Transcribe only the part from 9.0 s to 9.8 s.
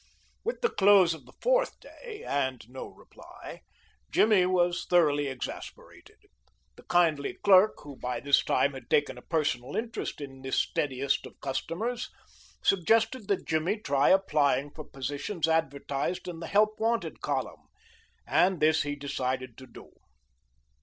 a personal